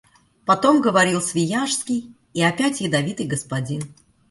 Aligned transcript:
Потом 0.45 0.81
говорил 0.81 1.21
Свияжский 1.21 2.11
и 2.33 2.41
опять 2.41 2.81
ядовитый 2.81 3.27
господин. 3.27 3.93